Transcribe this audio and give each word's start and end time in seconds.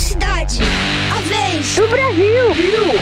cidade. 0.00 0.60
A 1.12 1.20
vez 1.20 1.76
do 1.76 1.86
Brasil. 1.88 2.94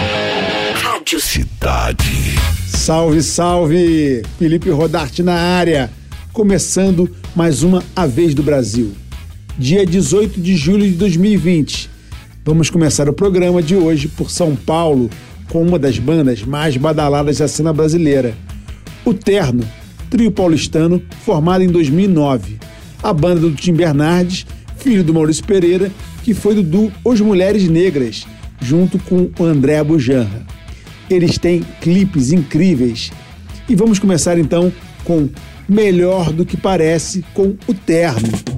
Rádio 0.75 1.21
Cidade. 1.21 2.34
Salve, 2.67 3.23
salve! 3.23 4.23
Felipe 4.36 4.68
Rodarte 4.71 5.23
na 5.23 5.34
área. 5.34 5.91
Começando 6.32 7.08
mais 7.37 7.62
uma 7.62 7.84
A 7.94 8.05
Vez 8.05 8.34
do 8.34 8.43
Brasil. 8.43 8.95
Dia 9.57 9.87
18 9.87 10.41
de 10.41 10.57
julho 10.57 10.84
de 10.84 10.96
2020. 10.96 11.89
Vamos 12.45 12.69
começar 12.69 13.09
o 13.09 13.12
programa 13.12 13.62
de 13.62 13.77
hoje 13.77 14.09
por 14.09 14.29
São 14.29 14.57
Paulo 14.57 15.09
com 15.51 15.62
uma 15.62 15.79
das 15.79 16.01
bandas 16.01 16.43
mais 16.43 16.77
badaladas 16.77 17.39
da 17.39 17.46
cena 17.46 17.73
brasileira. 17.73 18.35
O 19.05 19.15
Terno, 19.15 19.62
trio 20.11 20.33
paulistano 20.33 21.01
formado 21.25 21.62
em 21.62 21.69
2009. 21.69 22.59
A 23.01 23.12
banda 23.12 23.41
do 23.41 23.53
Tim 23.53 23.75
Bernardes, 23.75 24.45
filho 24.79 25.05
do 25.05 25.15
Maurício 25.15 25.45
Pereira, 25.45 25.93
que 26.29 26.35
foi 26.35 26.55
do 26.55 26.63
duo 26.63 26.93
Os 27.03 27.23
Mulheres 27.23 27.67
Negras, 27.71 28.27
junto 28.61 28.99
com 28.99 29.31
o 29.39 29.45
André 29.46 29.82
Bujanra. 29.82 30.45
Eles 31.09 31.39
têm 31.39 31.64
clipes 31.81 32.32
incríveis. 32.32 33.10
E 33.66 33.74
vamos 33.74 33.98
começar 33.98 34.38
então 34.38 34.70
com 35.05 35.30
Melhor 35.66 36.30
do 36.30 36.45
que 36.45 36.55
Parece 36.55 37.24
com 37.33 37.56
o 37.66 37.72
Terno. 37.72 38.57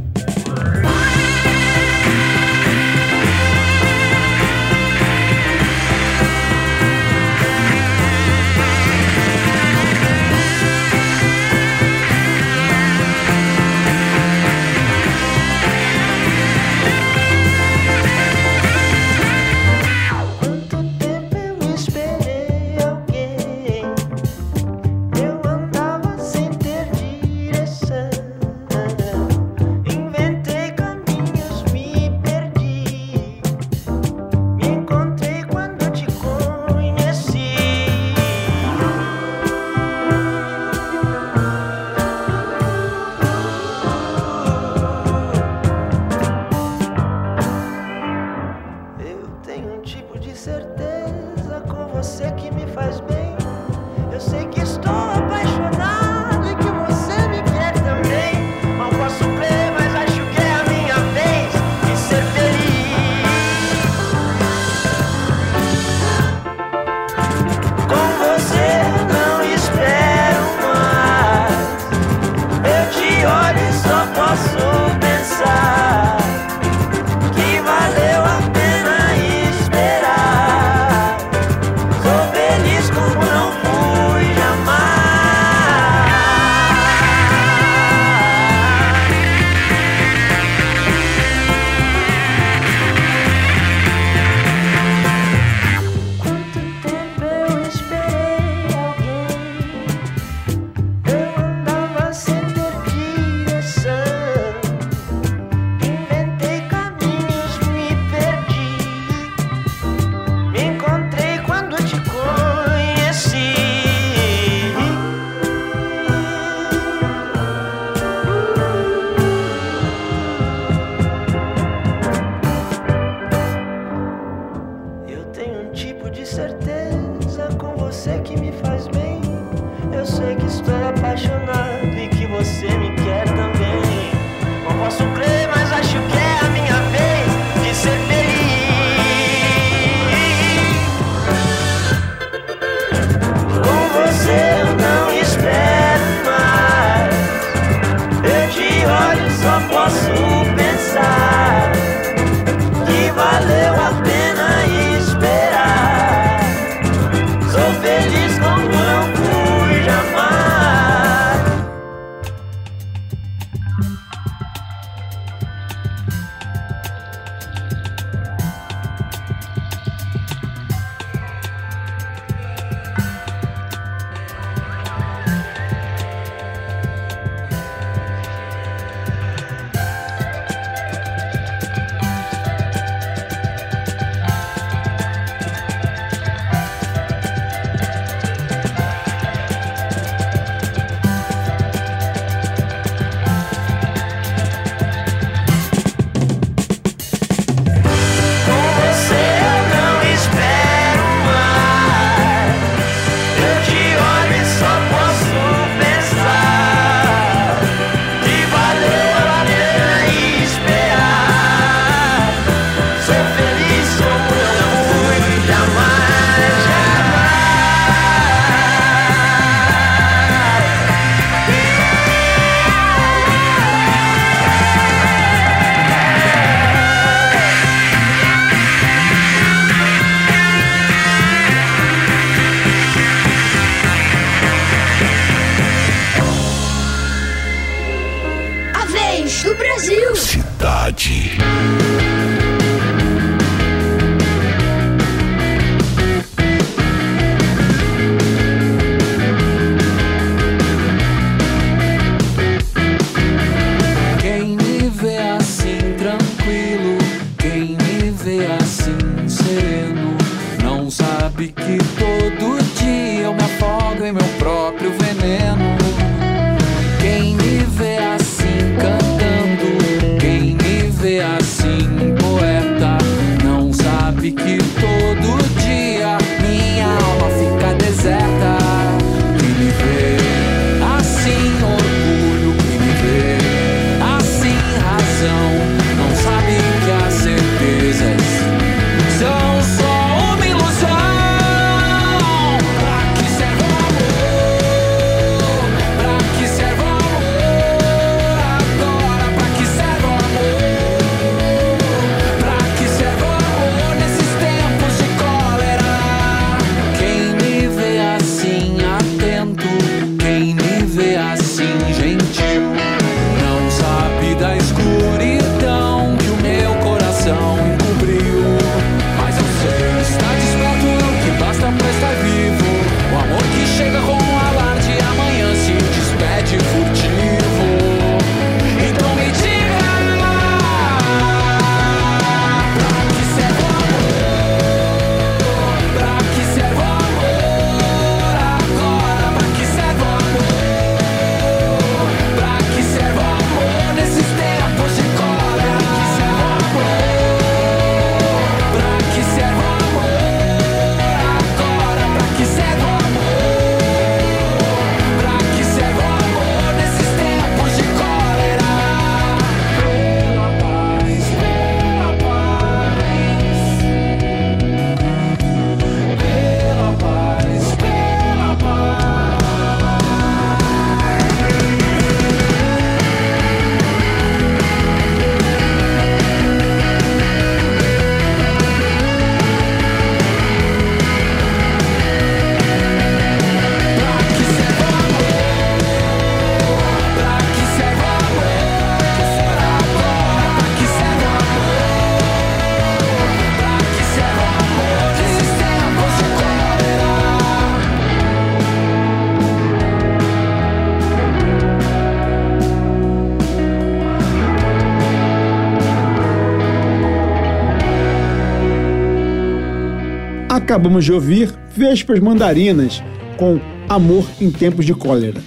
Acabamos 410.70 411.04
de 411.04 411.12
ouvir 411.12 411.52
Vespas 411.76 412.20
Mandarinas 412.20 413.02
com 413.36 413.58
Amor 413.88 414.24
em 414.40 414.52
Tempos 414.52 414.86
de 414.86 414.94
Cólera. 414.94 415.40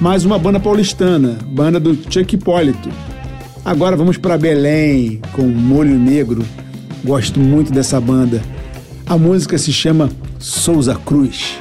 Mais 0.00 0.24
uma 0.24 0.38
banda 0.38 0.58
paulistana, 0.58 1.36
banda 1.48 1.78
do 1.78 1.94
Chuck 2.10 2.34
Hipólito. 2.34 2.88
Agora 3.62 3.96
vamos 3.96 4.16
para 4.16 4.38
Belém 4.38 5.20
com 5.32 5.42
Molho 5.42 5.98
Negro. 5.98 6.42
Gosto 7.04 7.38
muito 7.38 7.70
dessa 7.70 8.00
banda. 8.00 8.40
A 9.04 9.18
música 9.18 9.58
se 9.58 9.74
chama 9.74 10.08
Souza 10.38 10.94
Cruz. 10.94 11.58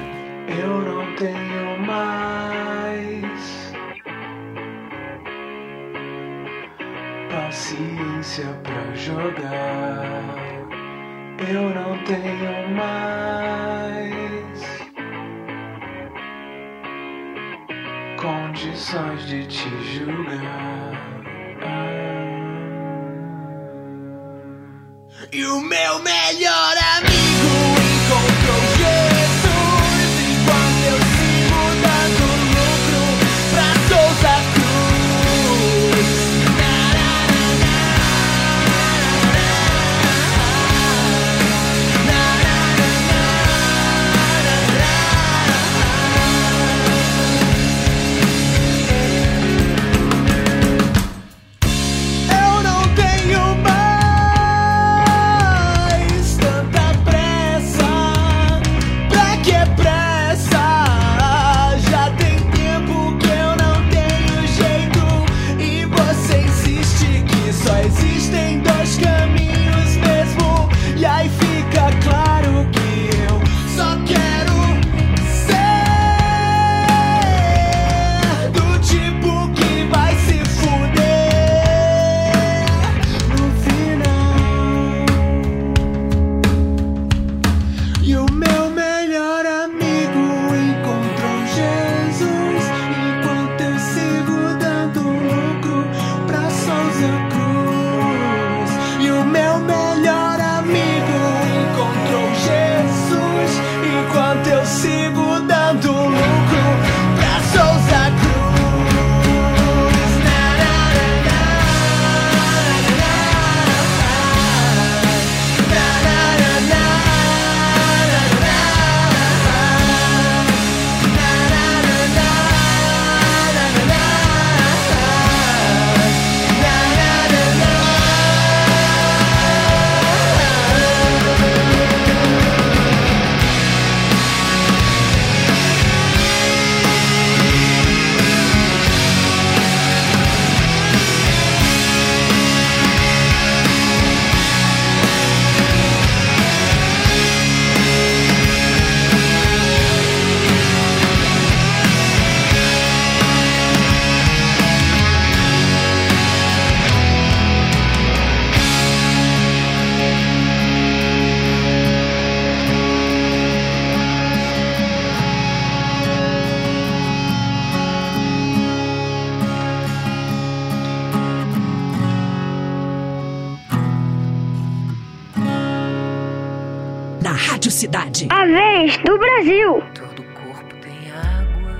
cidade. 178.15 178.41
A 178.41 178.45
vez 178.45 178.97
do 178.99 179.17
Brasil. 179.17 179.83
Todo 179.93 180.23
corpo 180.23 180.75
tem 180.81 181.11
água, 181.11 181.77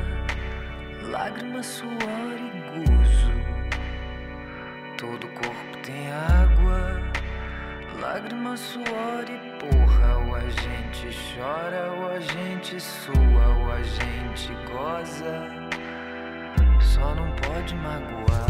lágrima, 1.10 1.64
suor 1.64 2.36
e 2.38 2.80
gozo. 2.80 3.32
Todo 4.98 5.28
corpo 5.30 5.78
tem 5.84 6.12
água, 6.12 7.02
lágrima, 8.00 8.58
suor 8.58 9.26
e 9.30 9.38
porra. 9.60 10.18
Ou 10.28 10.36
a 10.36 10.42
gente 10.42 11.08
chora, 11.36 11.92
ou 11.94 12.10
a 12.10 12.20
gente 12.20 12.80
sua, 12.80 13.48
ou 13.58 13.72
a 13.72 13.82
gente 13.82 14.54
goza. 14.70 15.50
Só 16.82 17.16
não 17.16 17.32
pode 17.32 17.76
magoar. 17.76 18.45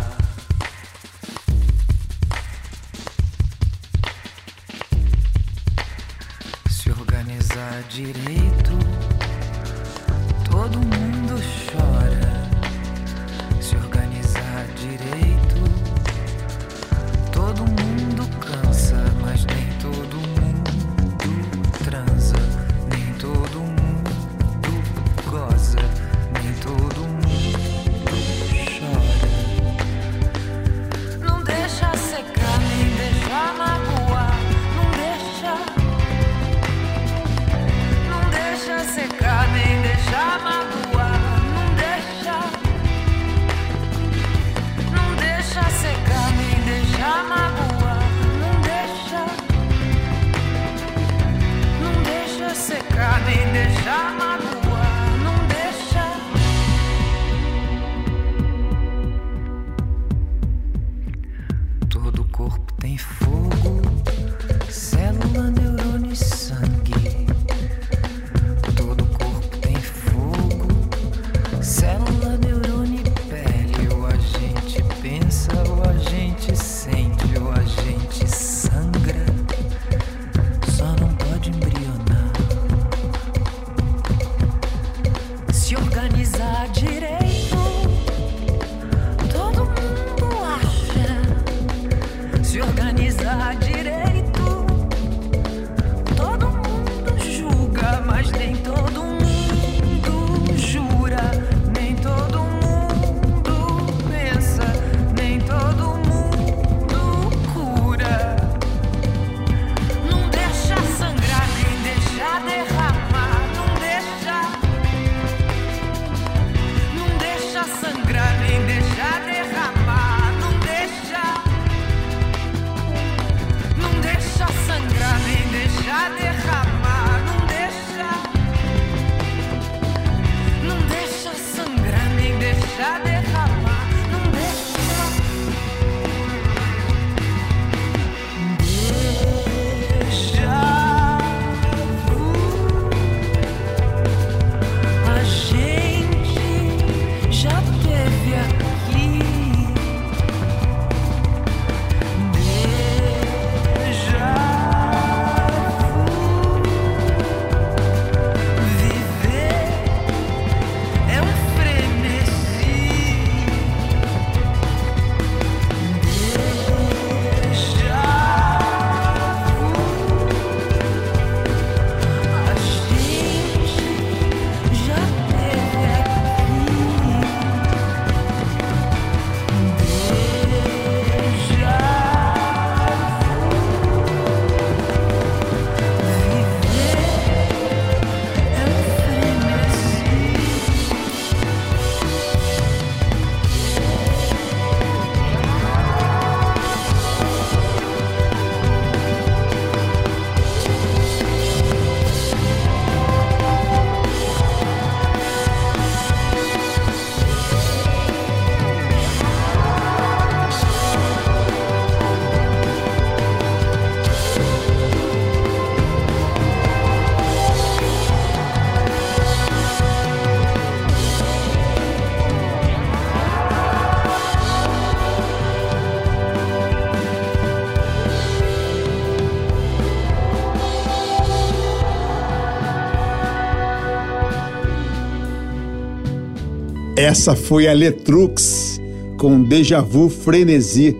Essa 236.97 237.35
foi 237.35 237.67
a 237.67 237.73
Letrux 237.73 238.79
com 239.17 239.43
Deja 239.43 239.81
Vu 239.81 240.07
Frenesi, 240.07 240.95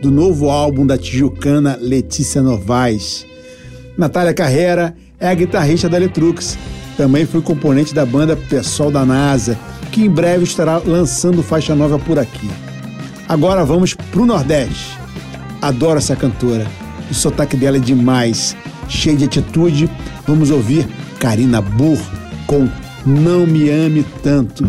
do 0.00 0.10
novo 0.10 0.48
álbum 0.48 0.86
da 0.86 0.96
tijucana 0.96 1.78
Letícia 1.78 2.40
Novaes. 2.40 3.26
Natália 3.96 4.32
Carrera 4.32 4.96
é 5.20 5.28
a 5.28 5.34
guitarrista 5.34 5.86
da 5.86 5.98
Letrux. 5.98 6.56
Também 6.96 7.26
foi 7.26 7.42
componente 7.42 7.94
da 7.94 8.06
banda 8.06 8.34
Pessoal 8.34 8.90
da 8.90 9.04
NASA, 9.04 9.58
que 9.92 10.02
em 10.02 10.08
breve 10.08 10.44
estará 10.44 10.78
lançando 10.78 11.42
faixa 11.42 11.74
nova 11.74 11.98
por 11.98 12.18
aqui. 12.18 12.48
Agora 13.28 13.66
vamos 13.66 13.92
pro 13.92 14.24
Nordeste. 14.24 14.98
Adoro 15.60 15.98
essa 15.98 16.16
cantora. 16.16 16.66
O 17.10 17.12
sotaque 17.12 17.54
dela 17.54 17.76
é 17.76 17.80
demais, 17.80 18.56
cheio 18.88 19.18
de 19.18 19.26
atitude. 19.26 19.90
Vamos 20.26 20.50
ouvir 20.50 20.88
Karina 21.18 21.60
Burr 21.60 22.00
com 22.46 22.66
Não 23.04 23.46
Me 23.46 23.68
Ame 23.68 24.02
Tanto. 24.22 24.64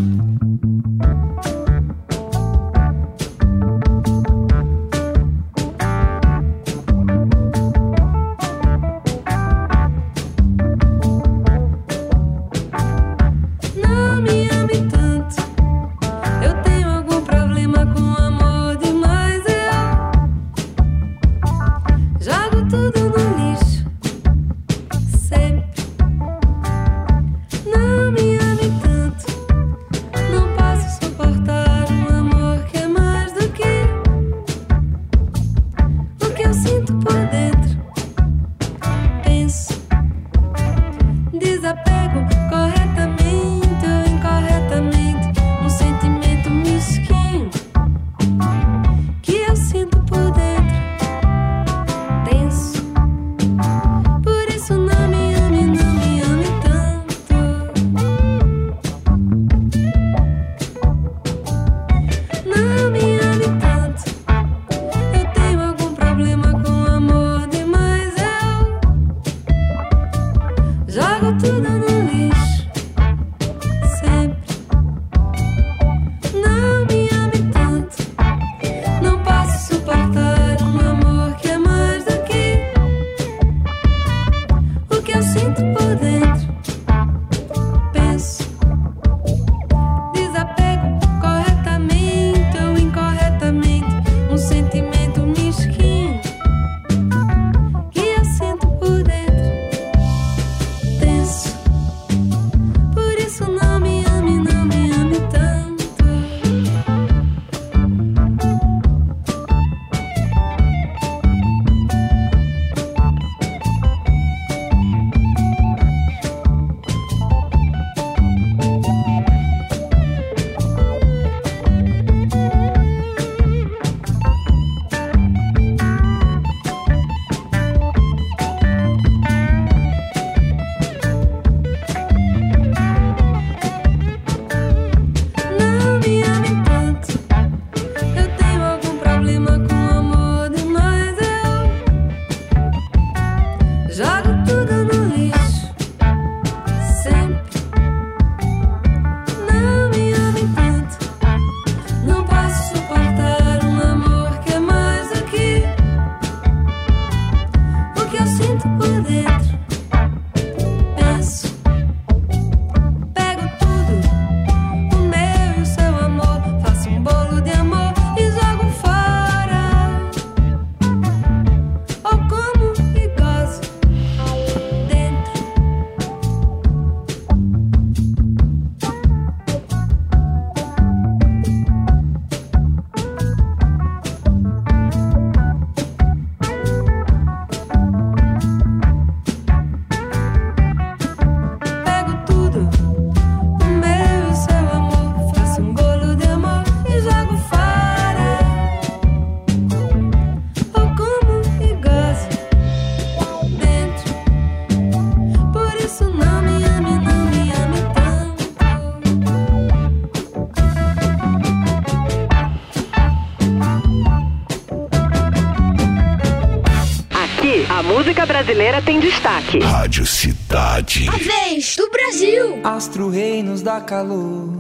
Brasileira 218.75 218.81
tem 218.81 218.99
destaque. 218.99 219.59
Rádio 219.59 220.05
Cidade. 220.05 221.07
A 221.07 221.17
vez 221.17 221.75
do 221.75 221.89
Brasil. 221.89 222.59
Astro 222.63 223.09
rei 223.09 223.43
nos 223.43 223.61
dá 223.61 223.79
calor 223.81 224.53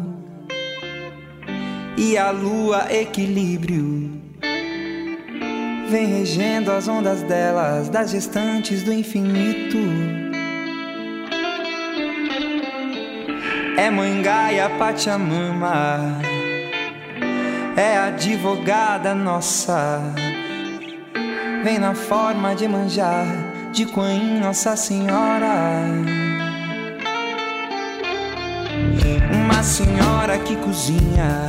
e 1.97 2.17
a 2.17 2.31
lua 2.31 2.87
equilíbrio. 2.91 4.21
Vem 5.89 6.07
regendo 6.07 6.71
as 6.71 6.87
ondas 6.87 7.21
delas, 7.23 7.89
das 7.89 8.11
gestantes 8.11 8.83
do 8.83 8.91
infinito. 8.91 9.77
É 13.77 13.89
mãe 13.91 14.21
Gaia 14.21 14.69
Pachamama, 14.69 16.19
é 17.75 17.97
advogada 17.97 19.13
nossa. 19.13 20.01
Vem 21.63 21.77
na 21.77 21.93
forma 21.93 22.55
de 22.55 22.67
manjar 22.67 23.44
de 23.75 23.85
Quan 23.85 24.39
Nossa 24.39 24.73
Senhora. 24.77 25.83
Uma 29.33 29.61
senhora 29.63 30.37
que 30.37 30.55
cozinha 30.55 31.45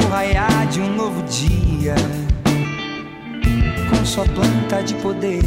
no 0.00 0.08
raiar 0.08 0.68
de 0.68 0.80
um 0.80 0.94
novo 0.94 1.20
dia. 1.24 1.96
Com 3.90 4.04
sua 4.06 4.24
planta 4.26 4.84
de 4.84 4.94
poder, 5.02 5.42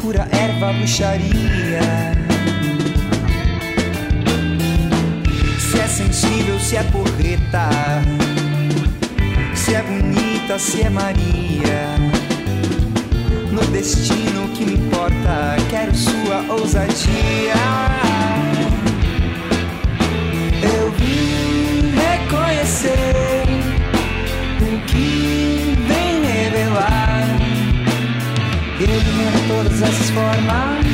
cura 0.00 0.26
erva, 0.32 0.72
bruxaria. 0.72 1.82
Se 5.58 5.78
é 5.78 5.86
sensível, 5.86 6.58
se 6.60 6.78
é 6.78 6.82
porreta. 6.84 7.68
Se 9.54 9.74
é 9.74 9.82
bonita, 9.82 10.58
se 10.58 10.80
é 10.80 10.88
Maria. 10.88 12.03
No 13.54 13.60
destino 13.66 14.48
que 14.48 14.64
me 14.64 14.72
importa, 14.72 15.54
quero 15.70 15.94
sua 15.94 16.44
ousadia. 16.48 17.54
Eu 20.60 20.90
vim 20.90 21.92
reconhecer 21.94 23.44
o 24.60 24.86
que 24.86 25.78
vem 25.86 26.24
revelar. 26.24 27.28
Ele 28.80 28.92
em 28.92 29.46
todas 29.46 29.82
essas 29.82 30.10
formas. 30.10 30.84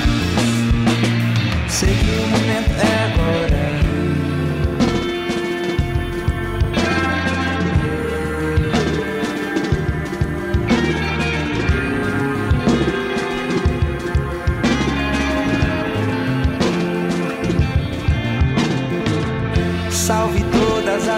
Sei 1.67 1.95
que 1.95 2.11
o 2.11 2.27
momento 2.29 2.73
é 2.79 3.15
agora. 3.15 3.80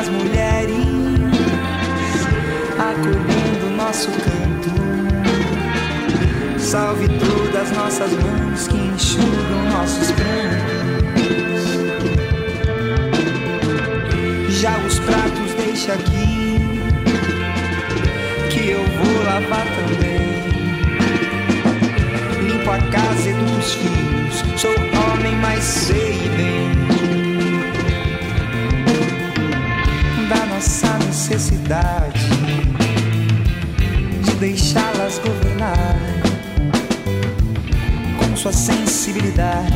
Todas 0.02 0.08
as 0.08 0.08
mulheres 0.08 0.76
acolhendo 2.78 3.70
nosso 3.76 4.10
canto. 4.10 4.70
Salve 6.58 7.08
todas 7.08 7.70
nossas 7.72 8.10
mãos 8.12 8.68
que 8.68 8.76
enxugam 8.76 9.70
nossos 9.70 10.10
prantos. 10.12 10.72
Já 14.60 14.76
os 14.78 14.98
pratos 15.00 15.54
deixa 15.56 15.92
aqui 15.92 16.58
que 18.50 18.70
eu 18.70 18.84
vou 18.84 19.24
lavar 19.24 19.66
também. 19.66 20.22
Limpo 22.42 22.70
a 22.70 22.78
casa, 22.90 23.30
educo 23.30 23.58
os 23.58 23.74
filhos. 23.74 24.60
Sou 24.60 24.74
homem, 24.74 25.36
mas 25.36 25.62
sei 25.62 26.28
bem. 26.36 27.21
De 34.22 34.32
deixá-las 34.34 35.18
governar 35.18 35.96
com 38.18 38.36
sua 38.36 38.52
sensibilidade. 38.52 39.72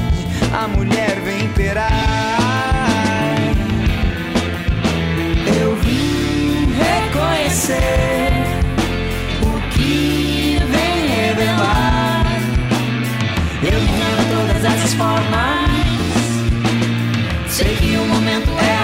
A 0.53 0.69
mulher 0.69 1.19
vem 1.25 1.47
imperar. 1.47 1.89
Eu 5.59 5.75
vim 5.77 6.69
reconhecer 6.75 8.31
o 9.41 9.71
que 9.71 10.59
vem 10.71 11.07
revelar. 11.09 12.27
Eu 13.63 13.81
vim 13.81 13.97
todas 14.35 14.65
essas 14.65 14.93
formas. 14.93 15.71
Sei 17.49 17.75
que 17.77 17.97
o 17.97 18.05
momento 18.05 18.51
é 18.59 18.76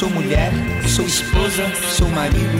sou 0.00 0.08
mulher, 0.08 0.50
sou 0.88 1.04
esposa, 1.04 1.70
sou 1.76 2.08
marido. 2.08 2.58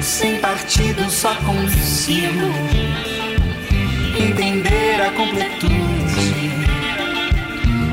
Sem 0.00 0.40
partido, 0.40 1.10
só 1.10 1.34
consigo 1.34 2.50
entender 4.18 5.02
a 5.02 5.10
completude. 5.12 6.50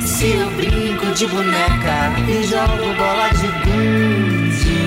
Se 0.07 0.27
eu 0.27 0.49
brinco 0.51 1.07
de 1.13 1.27
boneca 1.27 2.13
e 2.29 2.43
jogo 2.47 2.95
bola 2.97 3.29
de 3.33 3.47
gude. 3.65 4.79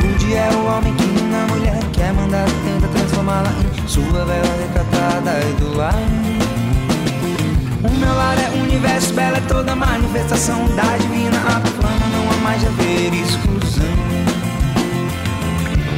Rude 0.00 0.34
é 0.34 0.50
o 0.56 0.66
homem 0.66 0.92
que 0.96 1.06
na 1.22 1.46
mulher 1.46 1.78
quer 1.92 2.12
mandar, 2.14 2.46
tenta 2.64 2.88
transformá-la 2.88 3.54
em 3.80 3.86
sua 3.86 4.24
vela 4.24 4.56
retratada 4.60 5.40
e 5.48 5.52
do 5.60 5.76
lar. 5.76 6.51
O 7.84 7.90
meu 7.90 8.14
lar 8.14 8.38
é 8.38 8.48
o 8.50 8.62
universo, 8.62 9.12
bela 9.12 9.38
é 9.38 9.40
toda 9.48 9.74
manifestação 9.74 10.64
da 10.76 10.96
divina 10.98 11.40
plana, 11.80 12.06
não 12.12 12.30
há 12.30 12.36
mais 12.36 12.60
de 12.60 12.66
haver 12.68 13.12
exclusão. 13.12 13.84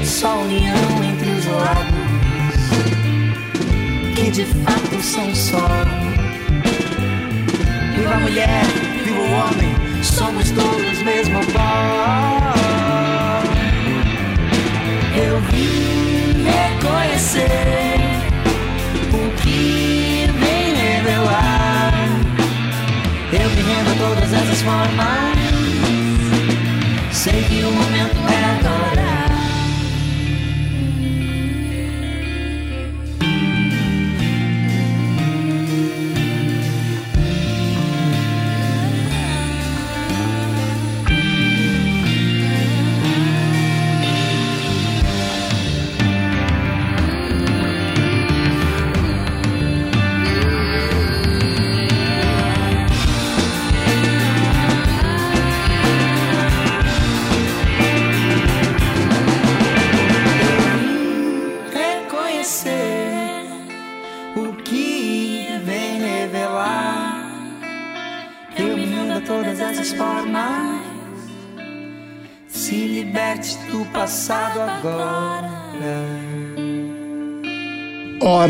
Só 0.02 0.38
união 0.38 1.04
entre 1.04 1.28
os 1.30 1.44
lados, 1.46 1.94
que 4.16 4.30
de 4.30 4.44
fato 4.44 5.02
são 5.02 5.34
só. 5.34 5.68
Viva 7.94 8.14
a 8.14 8.20
mulher, 8.20 8.64
viva 9.04 9.20
o 9.20 9.32
homem, 9.32 9.74
somos 10.02 10.50
todos 10.52 11.02
mesmo 11.02 11.40
pó. 11.52 12.54
Eu 15.14 15.38
vim 15.50 16.44
reconhecer 16.44 17.63
formas. 24.62 25.38
Sei 27.12 27.42
que 27.44 27.64
o 27.64 27.70
momento 27.70 28.28
é 28.28 28.33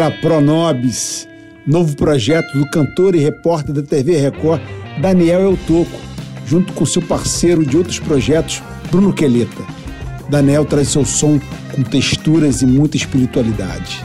para 0.04 0.10
Pronobis, 0.10 1.26
novo 1.66 1.96
projeto 1.96 2.58
do 2.58 2.68
cantor 2.68 3.14
e 3.14 3.20
repórter 3.20 3.74
da 3.74 3.82
TV 3.82 4.18
Record, 4.18 4.60
Daniel 5.00 5.40
Eutoco, 5.40 5.98
junto 6.46 6.72
com 6.74 6.84
seu 6.84 7.00
parceiro 7.00 7.64
de 7.64 7.76
outros 7.76 7.98
projetos, 7.98 8.62
Bruno 8.90 9.14
Queleta. 9.14 9.62
Daniel 10.28 10.64
traz 10.66 10.88
seu 10.88 11.04
som 11.04 11.40
com 11.74 11.82
texturas 11.82 12.60
e 12.60 12.66
muita 12.66 12.96
espiritualidade. 12.96 14.02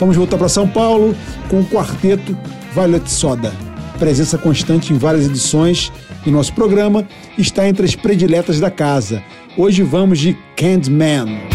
Vamos 0.00 0.16
voltar 0.16 0.36
para 0.36 0.48
São 0.48 0.66
Paulo 0.66 1.14
com 1.48 1.60
o 1.60 1.66
quarteto 1.66 2.36
Violet 2.72 3.08
Soda. 3.08 3.52
Presença 3.98 4.36
constante 4.36 4.92
em 4.92 4.98
várias 4.98 5.26
edições 5.26 5.92
e 6.26 6.30
nosso 6.30 6.52
programa 6.54 7.06
está 7.38 7.68
entre 7.68 7.86
as 7.86 7.94
prediletas 7.94 8.58
da 8.58 8.70
casa. 8.70 9.22
Hoje 9.56 9.82
vamos 9.82 10.18
de 10.18 10.36
Candyman. 10.56 11.53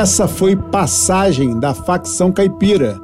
Essa 0.00 0.26
foi 0.26 0.56
Passagem 0.56 1.60
da 1.60 1.74
Facção 1.74 2.32
Caipira, 2.32 2.98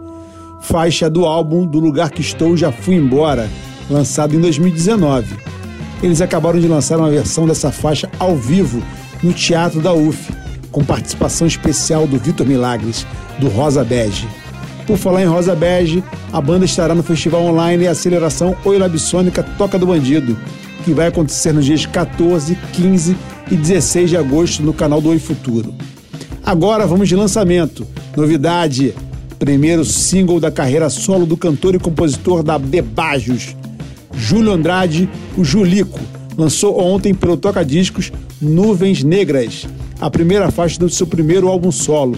faixa 0.62 1.10
do 1.10 1.26
álbum 1.26 1.66
Do 1.66 1.78
Lugar 1.78 2.10
Que 2.10 2.22
Estou 2.22 2.56
Já 2.56 2.72
Fui 2.72 2.94
Embora, 2.94 3.50
lançado 3.90 4.34
em 4.34 4.40
2019. 4.40 5.36
Eles 6.02 6.22
acabaram 6.22 6.58
de 6.58 6.66
lançar 6.66 6.96
uma 6.96 7.10
versão 7.10 7.46
dessa 7.46 7.70
faixa 7.70 8.08
ao 8.18 8.34
vivo 8.34 8.82
no 9.22 9.34
Teatro 9.34 9.82
da 9.82 9.92
UF, 9.92 10.32
com 10.72 10.82
participação 10.82 11.46
especial 11.46 12.06
do 12.06 12.16
Vitor 12.16 12.46
Milagres, 12.46 13.06
do 13.38 13.48
Rosa 13.48 13.84
Bege. 13.84 14.26
Por 14.86 14.96
falar 14.96 15.22
em 15.22 15.26
Rosa 15.26 15.54
Bege, 15.54 16.02
a 16.32 16.40
banda 16.40 16.64
estará 16.64 16.94
no 16.94 17.02
festival 17.02 17.42
online 17.42 17.86
Aceleração 17.86 18.56
Oi 18.64 18.78
Labsônica 18.78 19.42
Toca 19.58 19.78
do 19.78 19.88
Bandido, 19.88 20.34
que 20.82 20.94
vai 20.94 21.08
acontecer 21.08 21.52
nos 21.52 21.66
dias 21.66 21.84
14, 21.84 22.56
15 22.72 23.14
e 23.50 23.54
16 23.54 24.08
de 24.08 24.16
agosto 24.16 24.62
no 24.62 24.72
canal 24.72 25.02
do 25.02 25.10
Oi 25.10 25.18
Futuro. 25.18 25.74
Agora 26.46 26.86
vamos 26.86 27.08
de 27.08 27.16
lançamento. 27.16 27.84
Novidade: 28.16 28.94
primeiro 29.36 29.84
single 29.84 30.38
da 30.38 30.48
carreira 30.48 30.88
solo 30.88 31.26
do 31.26 31.36
cantor 31.36 31.74
e 31.74 31.78
compositor 31.80 32.40
da 32.44 32.56
Bebajos, 32.56 33.56
Júlio 34.14 34.52
Andrade, 34.52 35.10
o 35.36 35.42
Julico. 35.42 35.98
Lançou 36.38 36.80
ontem 36.80 37.12
pelo 37.12 37.36
Toca 37.36 37.64
Discos 37.64 38.12
Nuvens 38.40 39.02
Negras, 39.02 39.66
a 40.00 40.08
primeira 40.08 40.52
faixa 40.52 40.78
do 40.78 40.88
seu 40.88 41.06
primeiro 41.06 41.48
álbum 41.48 41.72
solo. 41.72 42.16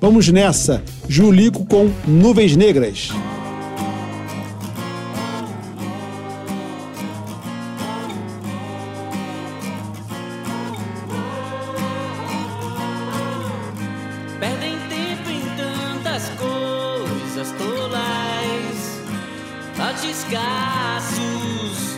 Vamos 0.00 0.26
nessa, 0.28 0.82
Julico 1.08 1.64
com 1.64 1.88
Nuvens 2.08 2.56
Negras. 2.56 3.10
Desgastos, 20.50 21.89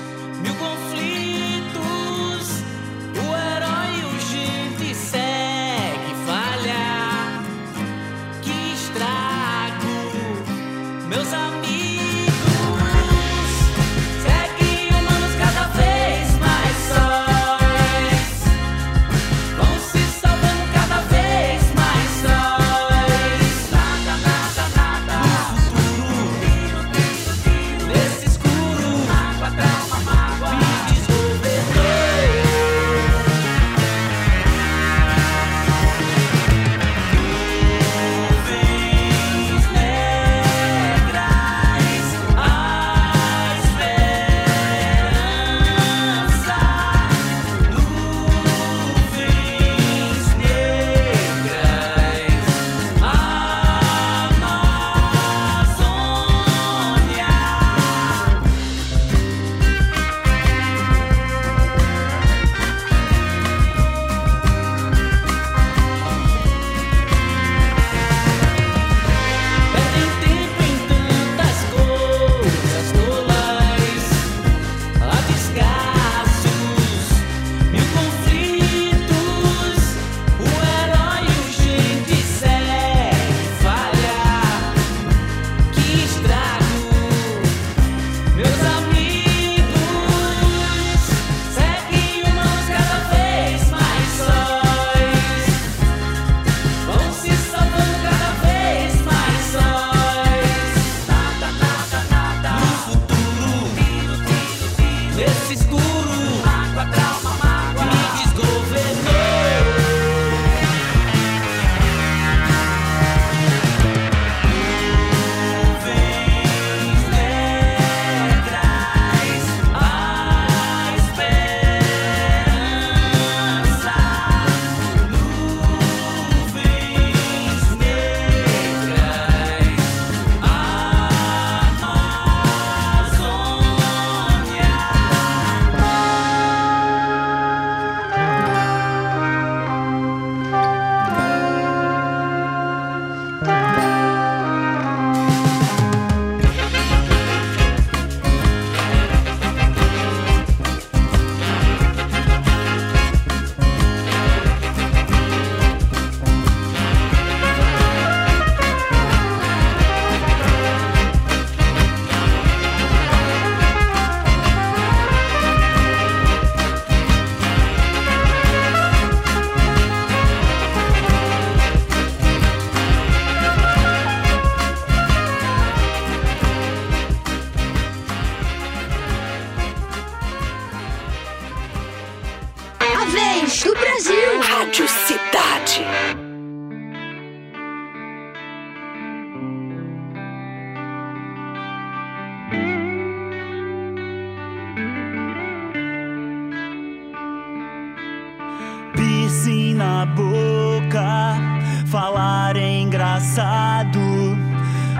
engraçado, 203.12 204.00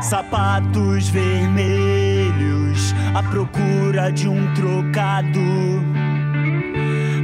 sapatos 0.03 1.09
vermelhos, 1.09 2.95
à 3.15 3.23
procura 3.23 4.13
de 4.13 4.29
um 4.29 4.53
trocado. 4.53 5.41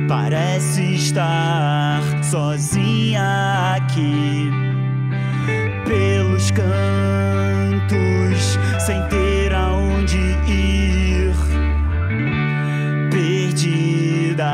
Parece 0.09 0.95
estar 0.95 2.01
sozinha 2.23 3.75
aqui 3.77 4.51
pelos 5.85 6.51
cantos, 6.51 6.69
sem 8.79 9.03
ter 9.09 9.53
aonde 9.55 10.17
ir. 10.47 11.35
Perdida, 13.11 14.53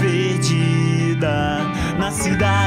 perdida, 0.00 1.60
na 1.98 2.10
cidade 2.10 2.65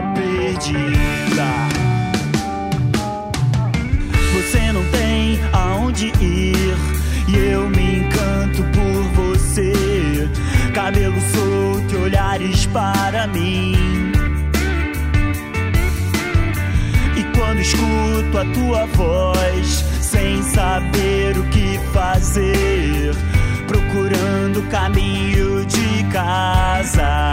perdida. 0.00 1.48
Você 4.34 4.72
não 4.72 4.84
tem 4.90 5.38
aonde 5.52 6.06
ir 6.20 6.74
e 7.28 7.36
eu 7.36 7.68
me 7.68 7.98
encanto 7.98 8.62
por 8.72 9.02
você. 9.14 9.72
Cabelo 10.72 11.20
solto 11.20 11.94
e 11.94 11.96
olhares 11.96 12.66
para 12.66 13.26
mim. 13.26 14.12
E 17.16 17.36
quando 17.36 17.60
escuto 17.60 18.38
a 18.38 18.44
tua 18.54 18.86
voz, 18.86 19.84
sem 20.00 20.42
saber 20.42 21.36
o 21.36 21.44
que 21.50 21.78
fazer, 21.92 23.14
procurando 23.66 24.60
o 24.60 24.66
caminho 24.68 25.64
de 25.66 26.04
casa. 26.12 27.32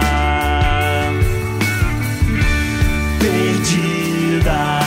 Perdida, 3.20 4.80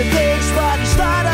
que 0.00 0.04
você 0.04 0.04
fez 0.04 0.50
para 0.52 0.82
estar 0.82 1.29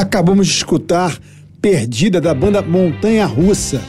Acabamos 0.00 0.46
de 0.46 0.54
escutar 0.54 1.18
Perdida 1.60 2.22
da 2.22 2.32
banda 2.32 2.62
Montanha 2.62 3.26
Russa, 3.26 3.82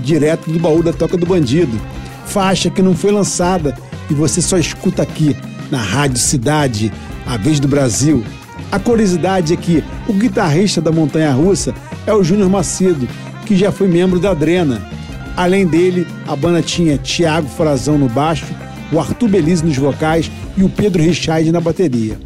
direto 0.00 0.50
do 0.50 0.58
baú 0.58 0.82
da 0.82 0.94
Toca 0.94 1.14
do 1.14 1.26
Bandido. 1.26 1.78
Faixa 2.24 2.70
que 2.70 2.80
não 2.80 2.96
foi 2.96 3.12
lançada 3.12 3.76
e 4.08 4.14
você 4.14 4.40
só 4.40 4.56
escuta 4.56 5.02
aqui 5.02 5.36
na 5.70 5.76
Rádio 5.76 6.16
Cidade, 6.16 6.90
a 7.26 7.36
vez 7.36 7.60
do 7.60 7.68
Brasil. 7.68 8.24
A 8.72 8.78
curiosidade 8.78 9.52
é 9.52 9.56
que 9.58 9.84
o 10.08 10.14
guitarrista 10.14 10.80
da 10.80 10.90
Montanha 10.90 11.32
Russa 11.32 11.74
é 12.06 12.14
o 12.14 12.24
Júnior 12.24 12.48
Macedo, 12.48 13.06
que 13.44 13.54
já 13.54 13.70
foi 13.70 13.88
membro 13.88 14.18
da 14.18 14.32
Drena. 14.32 14.80
Além 15.36 15.66
dele, 15.66 16.06
a 16.26 16.34
banda 16.34 16.62
tinha 16.62 16.96
Tiago 16.96 17.46
Frazão 17.46 17.98
no 17.98 18.08
baixo, 18.08 18.46
o 18.90 18.98
Arthur 18.98 19.28
Belize 19.28 19.66
nos 19.66 19.76
vocais 19.76 20.30
e 20.56 20.64
o 20.64 20.70
Pedro 20.70 21.02
Richard 21.02 21.52
na 21.52 21.60
bateria. 21.60 22.18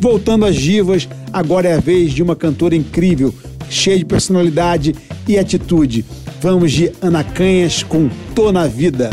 Voltando 0.00 0.44
às 0.44 0.56
divas, 0.56 1.08
agora 1.32 1.68
é 1.68 1.74
a 1.74 1.80
vez 1.80 2.12
de 2.12 2.22
uma 2.22 2.36
cantora 2.36 2.76
incrível, 2.76 3.34
cheia 3.68 3.98
de 3.98 4.04
personalidade 4.04 4.94
e 5.26 5.38
atitude. 5.38 6.04
Vamos 6.40 6.72
de 6.72 6.92
Ana 7.00 7.24
Canhas 7.24 7.82
com 7.82 8.08
Tô 8.34 8.52
na 8.52 8.66
Vida. 8.66 9.10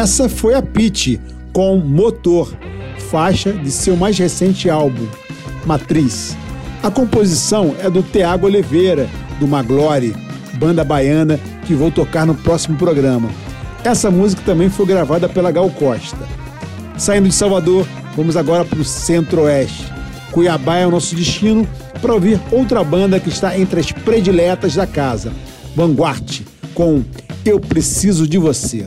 Essa 0.00 0.30
foi 0.30 0.54
a 0.54 0.62
Pete 0.62 1.20
com 1.52 1.76
Motor, 1.76 2.56
faixa 3.10 3.52
de 3.52 3.70
seu 3.70 3.94
mais 3.94 4.16
recente 4.16 4.70
álbum, 4.70 5.06
Matriz. 5.66 6.34
A 6.82 6.90
composição 6.90 7.76
é 7.78 7.90
do 7.90 8.02
Tiago 8.02 8.46
Oliveira, 8.46 9.06
do 9.38 9.46
Maglore, 9.46 10.16
banda 10.54 10.82
baiana 10.82 11.38
que 11.66 11.74
vou 11.74 11.90
tocar 11.90 12.24
no 12.24 12.34
próximo 12.34 12.78
programa. 12.78 13.28
Essa 13.84 14.10
música 14.10 14.40
também 14.42 14.70
foi 14.70 14.86
gravada 14.86 15.28
pela 15.28 15.52
Gal 15.52 15.68
Costa. 15.68 16.26
Saindo 16.96 17.28
de 17.28 17.34
Salvador, 17.34 17.86
vamos 18.16 18.38
agora 18.38 18.64
para 18.64 18.80
o 18.80 18.84
Centro-Oeste. 18.84 19.84
Cuiabá 20.32 20.78
é 20.78 20.86
o 20.86 20.90
nosso 20.90 21.14
destino 21.14 21.68
para 22.00 22.14
ouvir 22.14 22.40
outra 22.50 22.82
banda 22.82 23.20
que 23.20 23.28
está 23.28 23.58
entre 23.58 23.80
as 23.80 23.92
prediletas 23.92 24.76
da 24.76 24.86
casa, 24.86 25.30
Vanguard, 25.76 26.40
com 26.72 27.04
Eu 27.44 27.60
Preciso 27.60 28.26
de 28.26 28.38
Você. 28.38 28.86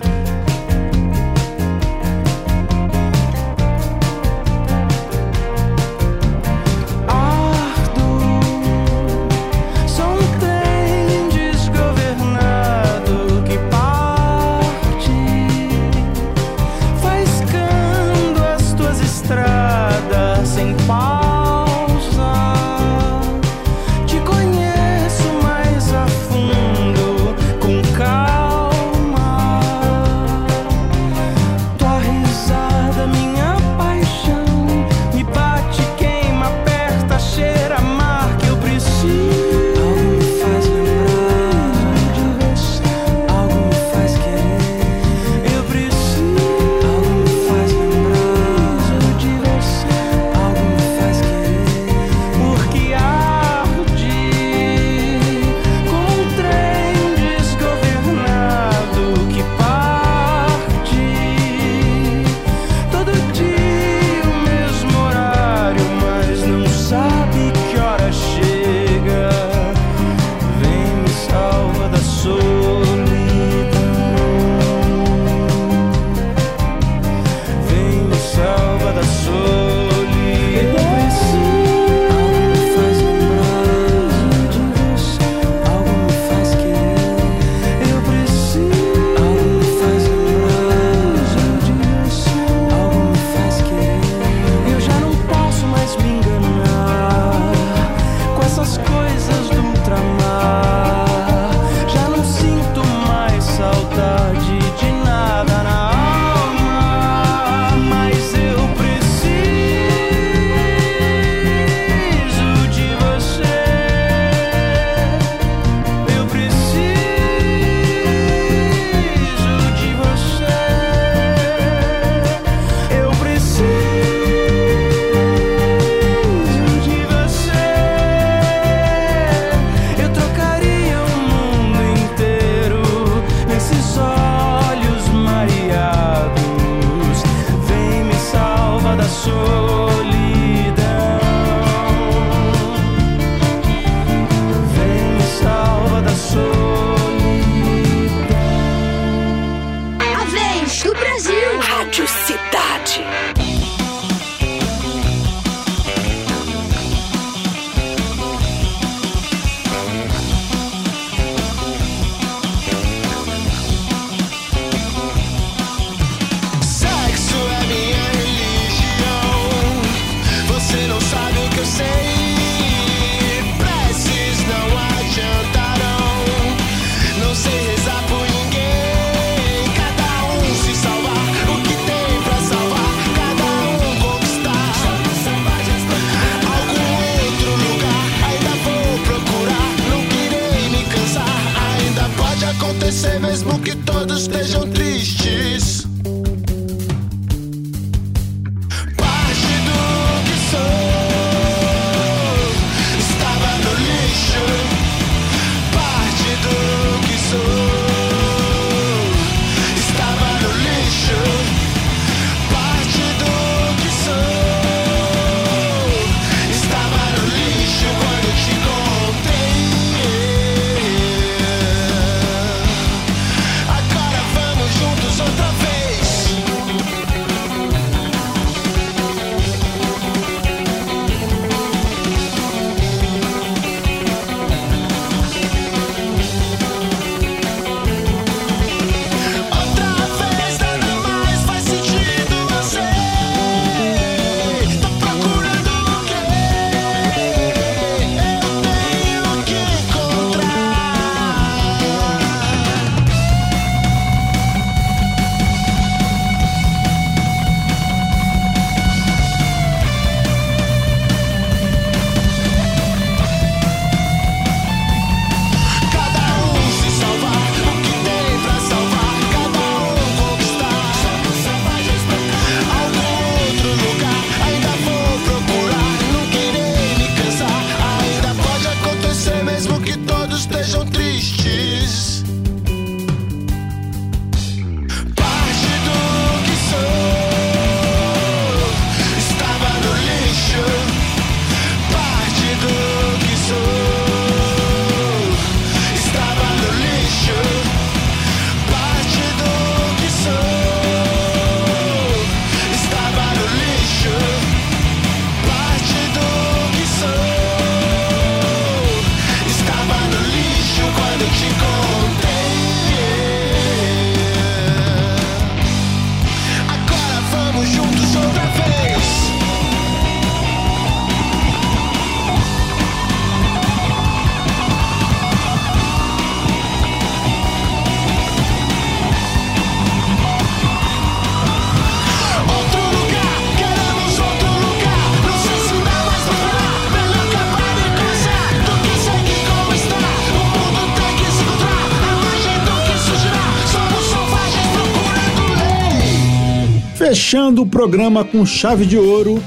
Fechando 347.13 347.61
o 347.61 347.65
programa 347.67 348.25
com 348.25 348.43
chave 348.43 348.87
de 348.87 348.97
ouro, 348.97 349.39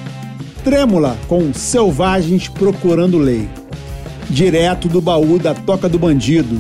Trêmula 0.62 1.18
com 1.26 1.52
Selvagens 1.52 2.46
Procurando 2.46 3.18
Lei. 3.18 3.48
Direto 4.30 4.86
do 4.86 5.00
baú 5.00 5.36
da 5.36 5.52
Toca 5.52 5.88
do 5.88 5.98
Bandido. 5.98 6.56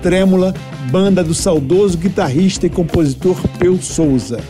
Trêmula, 0.00 0.54
banda 0.90 1.22
do 1.22 1.34
saudoso 1.34 1.98
guitarrista 1.98 2.66
e 2.66 2.70
compositor 2.70 3.36
Peu 3.58 3.76
Souza. 3.82 4.40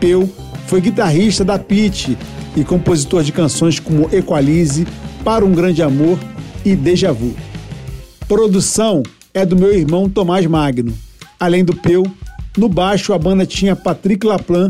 Peu 0.00 0.28
foi 0.66 0.80
guitarrista 0.80 1.44
da 1.44 1.60
Pitty 1.60 2.18
e 2.56 2.64
compositor 2.64 3.22
de 3.22 3.30
canções 3.30 3.78
como 3.78 4.12
Equalize, 4.12 4.84
Para 5.24 5.44
um 5.44 5.52
Grande 5.52 5.80
Amor 5.80 6.18
e 6.64 6.74
Deja 6.74 7.12
Vu. 7.12 7.36
Produção 8.26 9.04
é 9.32 9.46
do 9.46 9.54
meu 9.54 9.72
irmão 9.72 10.08
Tomás 10.08 10.44
Magno. 10.44 10.92
Além 11.38 11.64
do 11.64 11.76
Peu, 11.76 12.02
no 12.56 12.68
baixo 12.68 13.12
a 13.12 13.18
banda 13.18 13.46
tinha 13.46 13.76
Patrick 13.76 14.26
Laplan, 14.26 14.68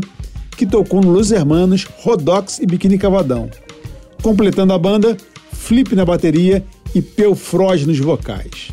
que 0.59 0.65
tocou 0.65 0.99
no 0.99 1.09
Los 1.09 1.31
Hermanos, 1.31 1.87
Rodox 1.99 2.59
e 2.59 2.65
Biquíni 2.65 2.97
Cavadão. 2.97 3.49
Completando 4.21 4.73
a 4.73 4.77
banda, 4.77 5.15
Flip 5.53 5.95
na 5.95 6.03
bateria 6.03 6.61
e 6.93 7.01
Peu 7.01 7.33
Froz 7.33 7.85
nos 7.85 7.97
vocais. 7.97 8.69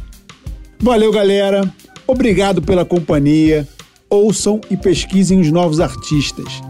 Valeu, 0.81 1.13
galera. 1.13 1.73
Obrigado 2.05 2.61
pela 2.61 2.85
companhia. 2.85 3.69
Ouçam 4.11 4.61
e 4.69 4.77
pesquisem 4.77 5.39
os 5.39 5.53
novos 5.53 5.79
artistas. 5.79 6.61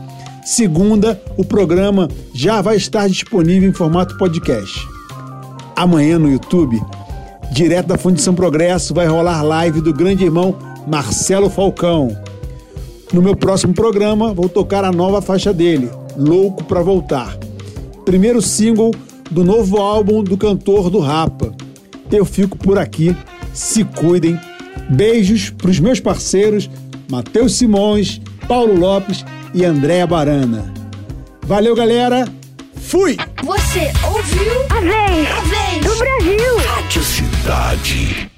Segunda, 0.45 1.19
o 1.39 1.47
programa 1.47 2.09
já 2.35 2.61
vai 2.61 2.77
estar 2.77 3.09
disponível 3.09 3.71
em 3.71 3.73
formato 3.73 4.19
podcast. 4.19 4.87
Amanhã 5.75 6.19
no 6.19 6.31
YouTube, 6.31 6.79
direto 7.55 7.87
da 7.87 7.97
Fundição 7.97 8.35
Progresso, 8.35 8.93
vai 8.93 9.07
rolar 9.07 9.43
live 9.43 9.81
do 9.81 9.95
grande 9.95 10.25
irmão 10.25 10.55
Marcelo 10.87 11.49
Falcão. 11.49 12.15
No 13.13 13.23
meu 13.23 13.37
próximo 13.37 13.73
programa, 13.73 14.35
vou 14.35 14.49
tocar 14.49 14.85
a 14.85 14.93
nova 14.93 15.23
faixa 15.23 15.53
dele, 15.53 15.91
Louco 16.17 16.65
pra 16.65 16.83
Voltar. 16.83 17.37
Primeiro 18.05 18.43
single 18.43 18.93
do 19.31 19.45
novo 19.45 19.79
álbum 19.79 20.23
do 20.23 20.37
cantor 20.37 20.91
do 20.91 20.99
Rapa. 20.99 21.55
Eu 22.11 22.25
fico 22.25 22.57
por 22.57 22.79
aqui. 22.79 23.17
Se 23.53 23.85
cuidem. 23.85 24.39
Beijos 24.89 25.51
pros 25.51 25.81
meus 25.81 25.99
parceiros 25.99 26.71
Matheus 27.11 27.57
Simões, 27.57 28.21
Paulo 28.49 28.79
Lopes 28.79 29.25
e 29.55 29.65
Andréa 29.65 30.07
Barana. 30.07 30.73
Valeu, 31.43 31.75
galera. 31.75 32.27
Fui! 32.75 33.17
Você 33.45 33.93
ouviu? 34.07 34.53
A 34.71 34.81
vez! 34.81 35.29
A 35.31 35.41
vez! 35.41 35.85
Do 35.85 35.97
Brasil! 35.97 36.59
Rádio 36.69 37.03
Cidade. 37.03 38.36